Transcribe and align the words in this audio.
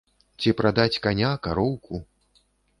Ці 0.43 0.53
прадаць 0.61 1.01
каня, 1.05 1.31
кароўку? 1.45 2.03